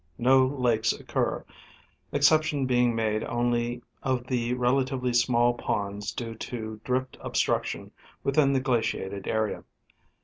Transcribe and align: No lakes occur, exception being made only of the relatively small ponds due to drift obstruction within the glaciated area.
No 0.17 0.47
lakes 0.47 0.93
occur, 0.93 1.45
exception 2.11 2.65
being 2.65 2.95
made 2.95 3.23
only 3.23 3.83
of 4.01 4.25
the 4.25 4.55
relatively 4.55 5.13
small 5.13 5.53
ponds 5.53 6.11
due 6.11 6.33
to 6.33 6.81
drift 6.83 7.19
obstruction 7.21 7.91
within 8.23 8.51
the 8.53 8.59
glaciated 8.61 9.27
area. 9.27 9.63